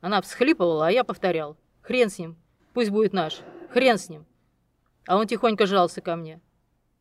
Она 0.00 0.20
всхлипывала, 0.20 0.88
а 0.88 0.90
я 0.90 1.04
повторял. 1.04 1.56
Хрен 1.82 2.10
с 2.10 2.18
ним, 2.18 2.36
пусть 2.72 2.90
будет 2.90 3.12
наш, 3.12 3.40
хрен 3.70 3.98
с 3.98 4.08
ним. 4.08 4.26
А 5.06 5.16
он 5.16 5.26
тихонько 5.26 5.66
жался 5.66 6.00
ко 6.00 6.16
мне. 6.16 6.40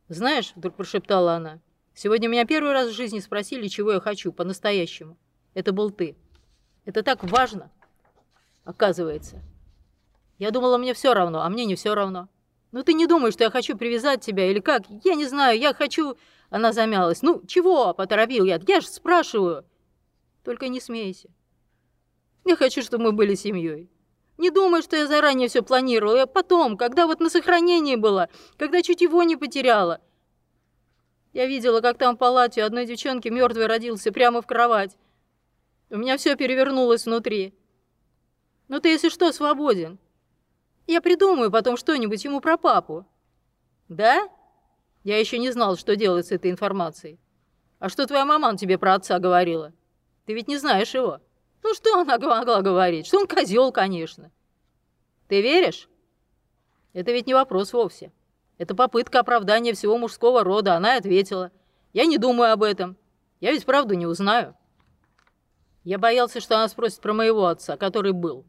«Знаешь»,— 0.09 0.53
вдруг 0.55 0.75
прошептала 0.75 1.35
она,— 1.35 1.59
Сегодня 1.95 2.27
меня 2.27 2.45
первый 2.45 2.73
раз 2.73 2.89
в 2.89 2.95
жизни 2.95 3.19
спросили, 3.19 3.67
чего 3.67 3.91
я 3.93 3.99
хочу, 3.99 4.33
по-настоящему. 4.33 5.17
Это 5.53 5.71
был 5.71 5.91
ты. 5.91 6.15
Это 6.85 7.03
так 7.03 7.23
важно, 7.23 7.71
оказывается. 8.63 9.41
Я 10.39 10.49
думала, 10.49 10.77
мне 10.77 10.93
все 10.95 11.13
равно, 11.13 11.41
а 11.41 11.49
мне 11.49 11.65
не 11.65 11.75
все 11.75 11.93
равно. 11.93 12.29
Ну 12.71 12.83
ты 12.83 12.93
не 12.93 13.05
думай, 13.05 13.31
что 13.31 13.43
я 13.43 13.51
хочу 13.51 13.77
привязать 13.77 14.21
тебя 14.21 14.49
или 14.49 14.59
как? 14.59 14.83
Я 15.03 15.13
не 15.13 15.25
знаю, 15.25 15.59
я 15.59 15.73
хочу... 15.73 16.17
Она 16.49 16.71
замялась. 16.71 17.21
Ну, 17.21 17.43
чего? 17.47 17.93
Поторопил 17.93 18.45
я. 18.45 18.59
Я 18.67 18.81
же 18.81 18.87
спрашиваю. 18.87 19.65
Только 20.43 20.67
не 20.67 20.79
смейся. 20.81 21.29
Я 22.45 22.55
хочу, 22.55 22.81
чтобы 22.81 23.05
мы 23.05 23.11
были 23.13 23.35
семьей. 23.35 23.89
Не 24.37 24.49
думай, 24.49 24.81
что 24.81 24.95
я 24.95 25.07
заранее 25.07 25.47
все 25.47 25.61
планировала. 25.61 26.17
Я 26.17 26.27
потом, 26.27 26.75
когда 26.75 27.07
вот 27.07 27.19
на 27.19 27.29
сохранении 27.29 27.95
была, 27.95 28.29
когда 28.57 28.81
чуть 28.81 29.01
его 29.01 29.23
не 29.23 29.37
потеряла. 29.37 30.01
Я 31.31 31.45
видела, 31.47 31.81
как 31.81 31.97
там 31.97 32.15
в 32.15 32.19
палате 32.19 32.63
одной 32.63 32.85
девчонки 32.85 33.27
мертвый 33.29 33.67
родился 33.67 34.11
прямо 34.11 34.41
в 34.41 34.47
кровать. 34.47 34.97
У 35.89 35.97
меня 35.97 36.17
все 36.17 36.35
перевернулось 36.35 37.05
внутри. 37.05 37.53
Ну 38.67 38.79
ты, 38.79 38.89
если 38.89 39.09
что, 39.09 39.31
свободен. 39.31 39.99
Я 40.87 41.01
придумаю 41.01 41.51
потом 41.51 41.77
что-нибудь 41.77 42.23
ему 42.23 42.41
про 42.41 42.57
папу. 42.57 43.05
Да? 43.87 44.29
Я 45.03 45.19
еще 45.19 45.37
не 45.37 45.51
знал, 45.51 45.77
что 45.77 45.95
делать 45.95 46.27
с 46.27 46.31
этой 46.31 46.51
информацией. 46.51 47.19
А 47.79 47.89
что 47.89 48.05
твоя 48.05 48.25
маман 48.25 48.57
тебе 48.57 48.77
про 48.77 48.95
отца 48.95 49.19
говорила? 49.19 49.73
Ты 50.25 50.33
ведь 50.33 50.47
не 50.47 50.57
знаешь 50.57 50.93
его. 50.93 51.19
Ну 51.63 51.73
что 51.73 51.93
она 51.93 52.03
могла 52.05 52.61
говорить? 52.61 53.07
Что 53.07 53.19
он 53.19 53.27
козел, 53.27 53.71
конечно. 53.71 54.31
Ты 55.27 55.41
веришь? 55.41 55.89
Это 56.93 57.11
ведь 57.11 57.27
не 57.27 57.33
вопрос 57.33 57.73
вовсе. 57.73 58.11
Это 58.57 58.75
попытка 58.75 59.19
оправдания 59.19 59.73
всего 59.73 59.97
мужского 59.97 60.43
рода, 60.43 60.75
она 60.75 60.97
ответила. 60.97 61.51
Я 61.91 62.05
не 62.05 62.17
думаю 62.17 62.53
об 62.53 62.63
этом. 62.63 62.97
Я 63.39 63.51
ведь 63.51 63.65
правду 63.65 63.95
не 63.95 64.05
узнаю. 64.05 64.55
Я 65.83 65.97
боялся, 65.97 66.39
что 66.39 66.55
она 66.55 66.67
спросит 66.67 67.01
про 67.01 67.13
моего 67.13 67.47
отца, 67.47 67.75
который 67.77 68.13
был. 68.13 68.45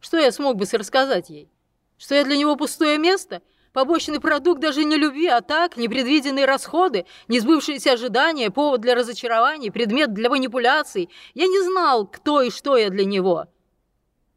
Что 0.00 0.18
я 0.18 0.30
смог 0.32 0.56
бы 0.56 0.66
рассказать 0.70 1.30
ей? 1.30 1.50
Что 1.96 2.14
я 2.14 2.24
для 2.24 2.36
него 2.36 2.56
пустое 2.56 2.98
место? 2.98 3.42
Побочный 3.76 4.20
продукт 4.20 4.58
даже 4.58 4.84
не 4.84 4.96
любви, 4.96 5.26
а 5.26 5.42
так, 5.42 5.76
непредвиденные 5.76 6.46
расходы, 6.46 7.04
несбывшиеся 7.28 7.92
ожидания, 7.92 8.50
повод 8.50 8.80
для 8.80 8.94
разочарований, 8.94 9.70
предмет 9.70 10.14
для 10.14 10.30
манипуляций. 10.30 11.10
Я 11.34 11.46
не 11.46 11.60
знал, 11.62 12.06
кто 12.06 12.40
и 12.40 12.48
что 12.48 12.78
я 12.78 12.88
для 12.88 13.04
него. 13.04 13.48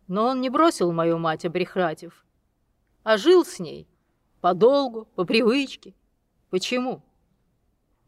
Но 0.09 0.25
он 0.25 0.41
не 0.41 0.49
бросил 0.49 0.91
мою 0.91 1.19
мать, 1.19 1.45
обрехратив, 1.45 2.25
а 3.03 3.15
жил 3.15 3.45
с 3.45 3.59
ней, 3.59 3.87
Подолгу, 4.41 5.07
по 5.15 5.23
привычке. 5.23 5.93
Почему? 6.49 7.01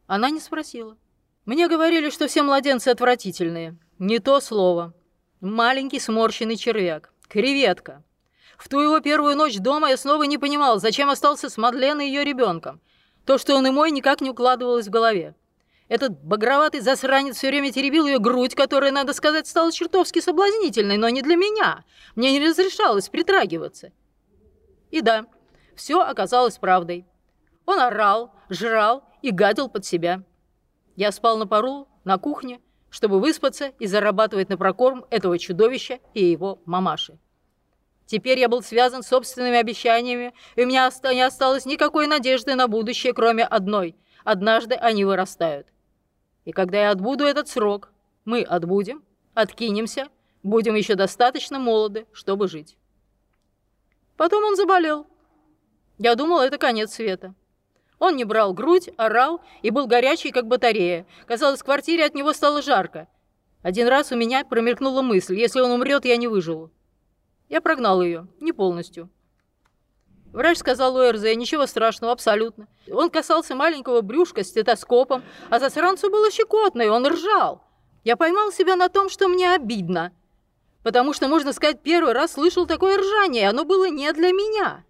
Она 0.08 0.32
не 0.32 0.42
спросила. 0.42 0.98
Мне 1.46 1.70
говорили, 1.70 2.10
что 2.10 2.28
все 2.28 2.44
младенцы 2.44 2.90
отвратительные. 2.90 3.78
Не 4.00 4.20
то 4.20 4.42
слово. 4.42 4.94
Маленький 5.40 6.02
сморщенный 6.02 6.58
червяк. 6.58 7.14
Креветка. 7.30 8.04
В 8.62 8.70
ту 8.70 8.80
его 8.80 9.00
первую 9.00 9.36
ночь 9.36 9.58
дома 9.58 9.89
я 9.89 9.98
снова 9.98 10.22
не 10.22 10.38
понимал, 10.38 10.80
зачем 10.80 11.10
остался 11.10 11.50
с 11.50 11.58
Мадлен 11.58 12.00
и 12.00 12.06
ее 12.06 12.24
ребенком. 12.24 12.80
То, 13.25 13.39
что 13.39 13.56
он 13.56 13.65
и 13.65 13.72
мой, 13.72 13.89
никак 13.89 14.22
не 14.22 14.30
укладывалось 14.30 14.86
в 14.86 14.91
голове. 14.91 15.34
Этот 15.88 16.24
багроватый 16.24 16.80
засранец 16.80 17.38
все 17.38 17.48
время 17.48 17.72
теребил 17.72 18.06
ее 18.06 18.20
грудь, 18.20 18.53
которая, 18.53 18.91
надо 18.91 19.13
сказать, 19.13 19.48
стала 19.48 19.72
чертовски 19.72 20.20
соблазнительной, 20.20 20.98
но 20.98 21.10
не 21.10 21.24
для 21.24 21.38
меня. 21.38 21.86
Мне 22.15 22.32
не 22.34 22.48
разрешалось 22.48 23.10
притрагиваться. 23.10 23.94
И 24.91 25.01
да, 25.01 25.25
все 25.75 26.00
оказалось 26.00 26.60
правдой. 26.60 27.08
Он 27.65 27.80
орал, 27.80 28.32
жрал 28.48 29.03
и 29.24 29.32
гадил 29.32 29.70
под 29.70 29.88
себя. 29.88 30.22
Я 30.96 31.12
спал 31.12 31.39
на 31.39 31.48
пару, 31.48 31.88
на 32.03 32.20
кухне, 32.20 32.62
чтобы 32.91 33.20
выспаться 33.20 33.70
и 33.80 33.88
зарабатывать 33.88 34.50
на 34.50 34.58
прокорм 34.58 35.03
этого 35.10 35.39
чудовища 35.39 35.98
и 36.13 36.24
его 36.24 36.62
мамаши. 36.65 37.18
Теперь 38.12 38.39
я 38.39 38.50
был 38.50 38.62
связан 38.62 39.03
собственными 39.03 39.56
обещаниями, 39.56 40.34
и 40.58 40.65
у 40.65 40.68
меня 40.68 40.91
не 41.13 41.22
осталось 41.22 41.65
никакой 41.65 42.08
надежды 42.08 42.56
на 42.56 42.68
будущее, 42.68 43.13
кроме 43.13 43.46
одной. 43.46 43.96
Однажды 44.25 44.75
они 44.75 45.06
вырастают. 45.06 45.68
И 46.44 46.51
когда 46.51 46.82
я 46.82 46.91
отбуду 46.91 47.24
этот 47.24 47.48
срок, 47.48 47.89
мы 48.25 48.41
отбудем, 48.41 49.01
откинемся, 49.34 50.10
будем 50.44 50.75
еще 50.75 50.96
достаточно 50.96 51.58
молоды, 51.58 52.06
чтобы 52.12 52.50
жить. 52.50 52.75
Потом 54.18 54.44
он 54.44 54.58
заболел. 54.58 55.08
Я 55.98 56.15
думал, 56.15 56.41
это 56.41 56.58
конец 56.58 56.96
света. 56.96 57.34
Он 57.98 58.18
не 58.18 58.25
брал 58.25 58.53
грудь, 58.53 58.89
орал 58.98 59.39
и 59.62 59.70
был 59.70 59.88
горячий, 59.88 60.32
как 60.32 60.48
батарея. 60.48 61.06
Казалось, 61.27 61.62
в 61.62 61.63
квартире 61.63 62.03
от 62.03 62.13
него 62.13 62.34
стало 62.34 62.62
жарко. 62.62 63.08
Один 63.62 63.88
раз 63.88 64.12
у 64.12 64.18
меня 64.18 64.44
промелькнула 64.44 65.01
мысль, 65.01 65.39
если 65.39 65.62
он 65.62 65.72
умрет, 65.72 66.03
я 66.03 66.18
не 66.18 66.27
выживу. 66.27 66.72
Я 67.51 67.60
прогнал 67.60 68.01
ее, 68.01 68.27
не 68.39 68.53
полностью. 68.53 69.10
Врач 70.31 70.60
сказал 70.60 70.96
ОРЗ, 70.96 71.36
ничего 71.36 71.67
страшного, 71.67 72.13
абсолютно. 72.13 72.70
Он 72.89 73.10
касался 73.10 73.55
маленького 73.55 74.00
брюшка 74.00 74.46
с 74.46 74.48
стетоскопом, 74.48 75.22
а 75.50 75.60
засранцу 75.60 76.10
было 76.10 76.31
щекотно, 76.31 76.81
и 76.81 76.88
он 76.88 77.05
ржал. 77.05 77.62
Я 78.05 78.15
поймал 78.15 78.53
себя 78.53 78.77
на 78.77 78.88
том, 78.88 79.10
что 79.10 79.27
мне 79.27 79.51
обидно. 79.51 80.13
потому 80.81 81.13
что, 81.13 81.27
можно 81.27 81.51
сказать, 81.51 81.81
первый 81.84 82.13
раз 82.13 82.31
слышал 82.31 82.65
такое 82.65 82.98
ржание, 82.98 83.43
и 83.43 83.46
оно 83.46 83.65
было 83.65 83.89
не 83.89 84.12
для 84.13 84.31
меня. 84.31 84.86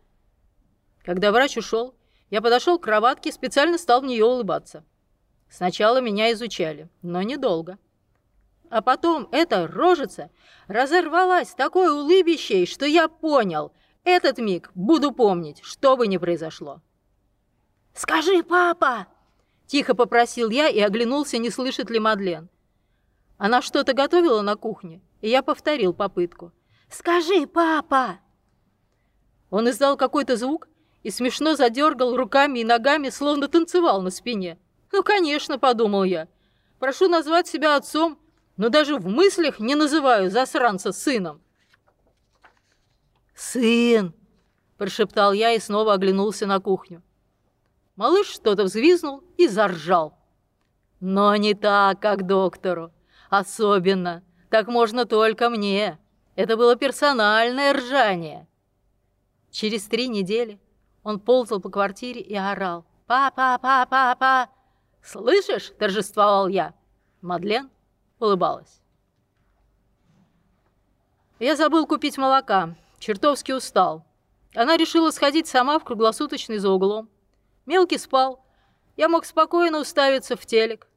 Когда 1.03 1.31
врач 1.31 1.57
ушел, 1.57 1.95
я 2.29 2.41
подошел 2.41 2.77
к 2.77 2.83
кроватке 2.83 3.29
и 3.29 3.33
специально 3.33 3.79
стал 3.79 4.01
в 4.01 4.05
нее 4.05 4.23
улыбаться. 4.23 4.85
Сначала 5.49 5.99
меня 5.99 6.31
изучали, 6.31 6.89
но 7.01 7.23
недолго. 7.23 7.79
А 8.71 8.81
потом 8.81 9.27
эта 9.33 9.67
рожица 9.67 10.31
разорвалась 10.69 11.49
такой 11.49 11.91
улыбищей, 11.91 12.65
что 12.65 12.85
я 12.85 13.09
понял, 13.09 13.73
этот 14.05 14.37
миг 14.37 14.71
буду 14.75 15.11
помнить, 15.11 15.59
что 15.61 15.97
бы 15.97 16.07
ни 16.07 16.15
произошло. 16.15 16.81
«Скажи, 17.93 18.41
папа!»– 18.43 19.07
тихо 19.67 19.93
попросил 19.93 20.49
я 20.49 20.69
и 20.69 20.79
оглянулся, 20.79 21.37
не 21.37 21.49
слышит 21.49 21.89
ли 21.89 21.99
Мадлен. 21.99 22.47
Она 23.37 23.61
что-то 23.61 23.91
готовила 23.91 24.41
на 24.41 24.55
кухне, 24.55 25.01
и 25.19 25.27
я 25.27 25.43
повторил 25.43 25.93
попытку. 25.93 26.53
«Скажи, 26.89 27.45
папа!» 27.47 28.19
Он 29.49 29.69
издал 29.69 29.97
какой-то 29.97 30.37
звук 30.37 30.69
и 31.03 31.11
смешно 31.11 31.55
задергал 31.55 32.15
руками 32.15 32.59
и 32.59 32.63
ногами, 32.63 33.09
словно 33.09 33.49
танцевал 33.49 34.01
на 34.01 34.11
спине. 34.11 34.57
«Ну, 34.93 35.03
конечно»,— 35.03 35.59
подумал 35.59 36.05
я. 36.05 36.29
«Прошу 36.79 37.09
назвать 37.09 37.49
себя 37.49 37.75
отцом, 37.75 38.17
но 38.61 38.69
даже 38.69 38.97
в 38.97 39.07
мыслях 39.07 39.59
не 39.59 39.73
называю 39.73 40.29
засранца 40.29 40.91
сыном». 40.91 41.41
«Сын!»– 43.33 44.13
прошептал 44.77 45.33
я 45.33 45.53
и 45.53 45.59
снова 45.59 45.93
оглянулся 45.93 46.45
на 46.45 46.59
кухню. 46.59 47.01
Малыш 47.95 48.27
что-то 48.27 48.65
взвизнул 48.65 49.23
и 49.35 49.47
заржал. 49.47 50.15
Но 50.99 51.35
не 51.37 51.55
так, 51.55 51.99
как 51.99 52.27
доктору. 52.27 52.91
Особенно. 53.31 54.23
Так 54.51 54.67
можно 54.67 55.05
только 55.07 55.49
мне. 55.49 55.97
Это 56.35 56.55
было 56.55 56.75
персональное 56.75 57.73
ржание. 57.73 58.47
Через 59.49 59.85
три 59.87 60.07
недели 60.07 60.59
он 61.01 61.19
ползал 61.19 61.61
по 61.61 61.69
квартире 61.71 62.21
и 62.21 62.35
орал. 62.35 62.85
«Папа, 63.07 63.57
папа, 63.59 63.87
папа!» 63.89 64.51
«Слышишь?»– 65.01 65.73
торжествовал 65.79 66.47
я. 66.47 66.75
Мадлен 67.21 67.71
улыбалась. 68.21 68.81
Я 71.39 71.55
забыл 71.55 71.87
купить 71.87 72.17
молока. 72.17 72.75
Чертовски 72.99 73.51
устал. 73.51 74.05
Она 74.55 74.77
решила 74.77 75.11
сходить 75.11 75.47
сама 75.47 75.79
в 75.79 75.83
круглосуточный 75.83 76.59
за 76.59 76.69
углом. 76.69 77.09
Мелкий 77.65 77.97
спал. 77.97 78.45
Я 78.95 79.09
мог 79.09 79.25
спокойно 79.25 79.79
уставиться 79.79 80.35
в 80.35 80.45
телек. 80.45 80.87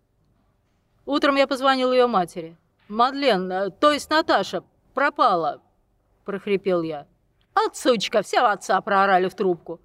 Утром 1.06 1.36
я 1.36 1.46
позвонил 1.46 1.92
ее 1.92 2.06
матери. 2.06 2.56
«Мадлен, 2.88 3.50
э, 3.50 3.70
то 3.70 3.92
есть 3.92 4.10
Наташа, 4.10 4.62
пропала»,– 4.92 5.62
прохрипел 6.26 6.82
я. 6.82 7.06
«От 7.54 7.76
вся 7.76 8.52
отца 8.52 8.80
проорали 8.82 9.28
в 9.28 9.34
трубку». 9.34 9.80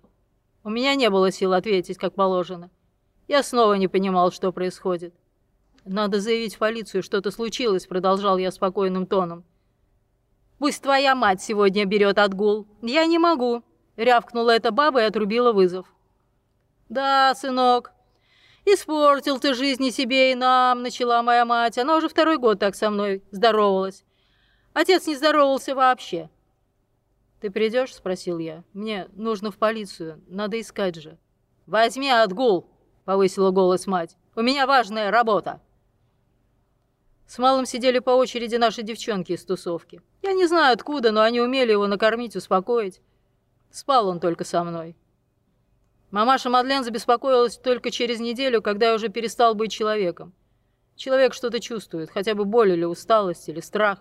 У 0.63 0.69
меня 0.69 0.95
не 0.95 1.09
было 1.09 1.31
сил 1.31 1.53
ответить, 1.53 1.97
как 1.97 2.13
положено. 2.13 2.69
Я 3.29 3.43
снова 3.43 3.75
не 3.75 3.87
понимал, 3.87 4.31
что 4.31 4.51
происходит. 4.51 5.13
«Надо 5.85 6.19
заявить 6.19 6.55
в 6.55 6.59
полицию, 6.59 7.03
что-то 7.03 7.31
случилось»,– 7.31 7.87
продолжал 7.87 8.37
я 8.37 8.51
спокойным 8.51 9.05
тоном. 9.05 9.43
«Пусть 10.57 10.83
твоя 10.83 11.15
мать 11.15 11.41
сегодня 11.41 11.85
берет 11.85 12.19
отгул. 12.19 12.67
Я 12.81 13.05
не 13.05 13.17
могу»,– 13.17 13.63
рявкнула 13.95 14.51
эта 14.51 14.71
баба 14.71 15.01
и 15.01 15.05
отрубила 15.05 15.53
вызов. 15.53 15.87
«Да, 16.89 17.33
сынок, 17.35 17.93
испортил 18.65 19.39
ты 19.39 19.53
жизнь 19.53 19.85
и 19.85 19.91
себе, 19.91 20.33
и 20.33 20.35
нам»,– 20.35 20.81
начала 20.83 21.23
моя 21.23 21.45
мать. 21.45 21.77
Она 21.77 21.95
уже 21.95 22.09
второй 22.09 22.37
год 22.37 22.59
так 22.59 22.75
со 22.75 22.89
мной 22.89 23.23
здоровалась. 23.31 24.03
Отец 24.73 25.07
не 25.07 25.15
здоровался 25.15 25.75
вообще. 25.75 26.29
«Ты 27.39 27.49
придешь?»– 27.51 27.93
спросил 27.95 28.37
я. 28.37 28.63
«Мне 28.73 29.07
нужно 29.13 29.51
в 29.51 29.57
полицию, 29.57 30.21
надо 30.27 30.59
искать 30.59 30.95
же». 30.95 31.17
«Возьми 31.67 32.09
отгул»,– 32.09 32.69
повысила 33.05 33.51
голос 33.51 33.87
мать. 33.87 34.17
«У 34.35 34.41
меня 34.41 34.67
важная 34.67 35.09
работа». 35.09 35.61
С 37.29 37.37
малым 37.37 37.67
сидели 37.67 37.99
по 37.99 38.09
очереди 38.09 38.55
наши 38.55 38.81
девчонки 38.81 39.33
из 39.33 39.45
тусовки. 39.45 40.01
Я 40.23 40.33
не 40.33 40.47
знаю 40.47 40.73
откуда, 40.73 41.11
но 41.11 41.21
они 41.21 41.39
умели 41.39 41.71
его 41.71 41.85
накормить, 41.85 42.35
успокоить. 42.35 43.01
Спал 43.69 44.07
он 44.07 44.19
только 44.19 44.43
со 44.43 44.63
мной. 44.63 44.95
Мамаша 46.09 46.49
Мадлен 46.49 46.83
забеспокоилась 46.83 47.57
только 47.57 47.91
через 47.91 48.19
неделю, 48.19 48.63
когда 48.63 48.87
я 48.87 48.95
уже 48.95 49.09
перестал 49.09 49.53
быть 49.53 49.71
человеком. 49.71 50.33
Человек 50.95 51.35
что-то 51.35 51.59
чувствует, 51.59 52.09
хотя 52.09 52.33
бы 52.33 52.45
боль 52.45 52.71
или 52.71 52.83
усталость, 52.83 53.47
или 53.47 53.59
страх. 53.59 53.99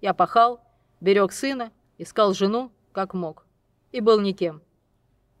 Я 0.00 0.14
пахал, 0.14 0.62
берег 0.98 1.32
сына, 1.32 1.72
искал 1.98 2.32
жену, 2.32 2.72
как 2.92 3.12
мог. 3.12 3.44
И 3.90 4.00
был 4.00 4.18
никем. 4.18 4.62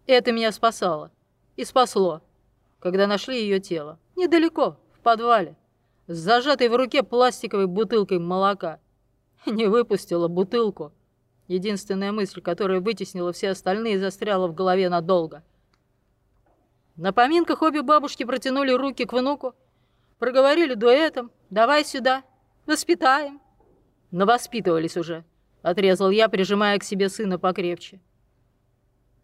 И 0.06 0.12
это 0.12 0.32
меня 0.32 0.52
спасало. 0.52 1.10
И 1.56 1.64
спасло, 1.64 2.20
когда 2.78 3.06
нашли 3.06 3.40
ее 3.40 3.58
тело. 3.58 3.98
Недалеко, 4.16 4.76
в 4.92 5.00
подвале 5.00 5.56
с 6.12 6.18
зажатой 6.18 6.68
в 6.68 6.76
руке 6.76 7.02
пластиковой 7.02 7.66
бутылкой 7.66 8.18
молока. 8.18 8.80
Не 9.46 9.66
выпустила 9.66 10.28
бутылку. 10.28 10.92
Единственная 11.48 12.12
мысль, 12.12 12.40
которая 12.40 12.80
вытеснила 12.80 13.32
все 13.32 13.50
остальные, 13.50 13.98
застряла 13.98 14.46
в 14.46 14.54
голове 14.54 14.88
надолго. 14.88 15.42
На 16.96 17.12
поминках 17.12 17.62
обе 17.62 17.82
бабушки 17.82 18.24
протянули 18.24 18.70
руки 18.72 19.04
к 19.04 19.12
внуку, 19.12 19.54
проговорили 20.18 20.74
дуэтом 20.74 21.30
«давай 21.50 21.84
сюда, 21.84 22.22
воспитаем». 22.66 23.40
Но 24.10 24.26
воспитывались 24.26 24.96
уже, 24.96 25.24
отрезал 25.62 26.10
я, 26.10 26.28
прижимая 26.28 26.78
к 26.78 26.84
себе 26.84 27.08
сына 27.08 27.38
покрепче. 27.38 28.00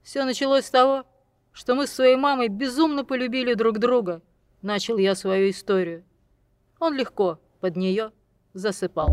Все 0.03 0.24
началось 0.24 0.64
с 0.64 0.70
того, 0.70 1.05
что 1.53 1.74
мы 1.74 1.87
с 1.87 1.92
своей 1.92 2.16
мамой 2.16 2.48
безумно 2.48 3.05
полюбили 3.05 3.53
друг 3.55 3.79
друга, 3.79 4.22
начал 4.62 4.96
я 4.96 5.14
свою 5.14 5.51
историю. 5.51 6.05
Он 6.81 6.95
легко 6.95 7.38
под 7.61 7.77
нее 7.77 8.12
засыпал. 8.55 9.09